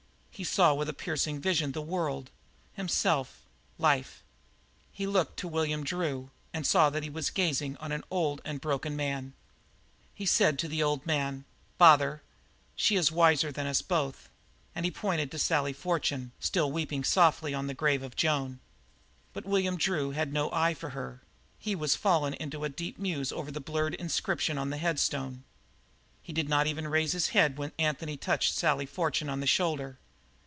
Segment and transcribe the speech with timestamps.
[0.33, 2.31] He saw with a piercing vision the world,
[2.73, 3.41] himself,
[3.77, 4.23] life.
[4.91, 8.59] He looked to William Drew and saw that he was gazing on an old and
[8.59, 9.33] broken man.
[10.15, 11.45] He said to the old man:
[11.77, 12.23] "Father,
[12.75, 14.29] she is wiser than us both."
[14.73, 18.59] And he pointed to Sally Fortune, still weeping softly on the grave of Joan.
[19.33, 21.21] But William Drew had no eye for her;
[21.59, 25.43] he was fallen into a deep muse over the blurred inscription on the headstone.
[26.23, 29.99] He did not even raise his head when Anthony touched Sally Fortune on the shoulder.